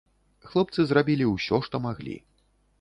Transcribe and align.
Хлопцы 0.53 0.85
зрабілі 0.93 1.29
ўсё, 1.35 1.63
што 1.71 1.85
маглі. 1.87 2.19